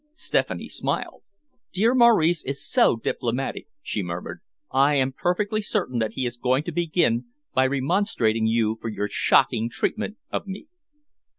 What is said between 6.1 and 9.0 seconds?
he is going to begin by remonstrating you for